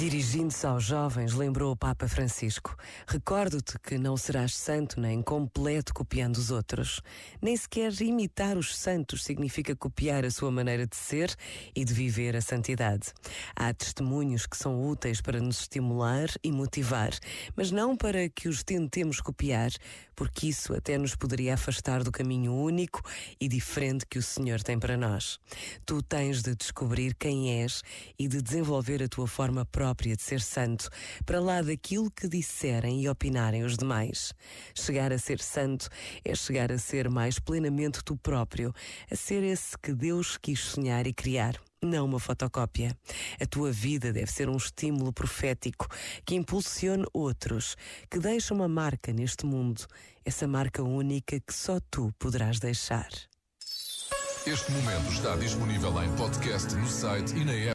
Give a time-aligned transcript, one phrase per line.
[0.00, 2.74] Dirigindo-se aos jovens, lembrou o Papa Francisco:
[3.06, 7.02] Recordo-te que não serás santo nem completo copiando os outros.
[7.42, 11.36] Nem sequer imitar os santos significa copiar a sua maneira de ser
[11.76, 13.12] e de viver a santidade.
[13.54, 17.10] Há testemunhos que são úteis para nos estimular e motivar,
[17.54, 19.70] mas não para que os tentemos copiar,
[20.16, 23.02] porque isso até nos poderia afastar do caminho único
[23.38, 25.38] e diferente que o Senhor tem para nós.
[25.84, 27.82] Tu tens de descobrir quem és
[28.18, 30.88] e de desenvolver a tua forma própria própria de ser santo,
[31.26, 34.32] para lá daquilo que disserem e opinarem os demais.
[34.72, 35.88] Chegar a ser santo
[36.24, 38.72] é chegar a ser mais plenamente tu próprio,
[39.10, 42.96] a ser esse que Deus quis sonhar e criar não uma fotocópia.
[43.40, 45.88] A tua vida deve ser um estímulo profético
[46.24, 47.74] que impulsione outros,
[48.08, 49.86] que deixe uma marca neste mundo,
[50.24, 53.08] essa marca única que só tu poderás deixar.
[54.46, 57.68] Este momento está disponível em podcast no site e na app.